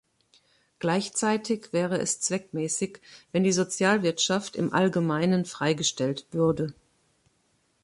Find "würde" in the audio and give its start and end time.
6.31-6.73